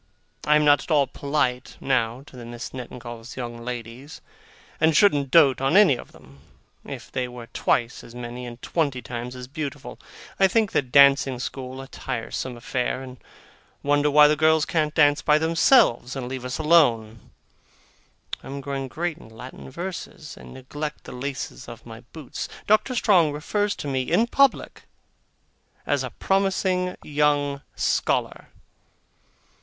I 0.47 0.55
am 0.55 0.65
not 0.65 0.81
at 0.81 0.89
all 0.89 1.05
polite, 1.05 1.77
now, 1.79 2.23
to 2.25 2.35
the 2.35 2.43
Misses 2.43 2.73
Nettingalls' 2.73 3.37
young 3.37 3.63
ladies, 3.63 4.19
and 4.79 4.97
shouldn't 4.97 5.29
dote 5.29 5.61
on 5.61 5.77
any 5.77 5.95
of 5.95 6.11
them, 6.11 6.39
if 6.83 7.11
they 7.11 7.27
were 7.27 7.45
twice 7.53 8.03
as 8.03 8.15
many 8.15 8.47
and 8.47 8.59
twenty 8.63 9.03
times 9.03 9.35
as 9.35 9.47
beautiful. 9.47 9.99
I 10.39 10.47
think 10.47 10.71
the 10.71 10.81
dancing 10.81 11.37
school 11.37 11.79
a 11.83 11.87
tiresome 11.87 12.57
affair, 12.57 13.03
and 13.03 13.17
wonder 13.83 14.09
why 14.09 14.27
the 14.27 14.35
girls 14.35 14.65
can't 14.65 14.95
dance 14.95 15.21
by 15.21 15.37
themselves 15.37 16.15
and 16.15 16.27
leave 16.27 16.45
us 16.45 16.57
alone. 16.57 17.29
I 18.41 18.47
am 18.47 18.59
growing 18.59 18.87
great 18.87 19.19
in 19.19 19.29
Latin 19.29 19.69
verses, 19.69 20.35
and 20.35 20.51
neglect 20.51 21.03
the 21.03 21.11
laces 21.11 21.67
of 21.67 21.85
my 21.85 21.99
boots. 22.11 22.49
Doctor 22.65 22.95
Strong 22.95 23.33
refers 23.33 23.75
to 23.75 23.87
me 23.87 24.01
in 24.11 24.25
public 24.25 24.85
as 25.85 26.03
a 26.03 26.09
promising 26.09 26.95
young 27.03 27.61
scholar. 27.75 28.47